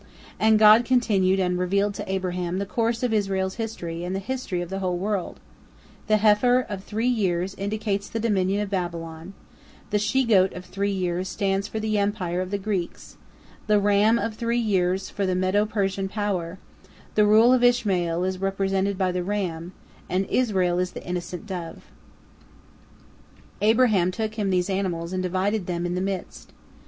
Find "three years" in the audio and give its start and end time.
6.83-7.53, 10.65-11.27, 14.33-15.11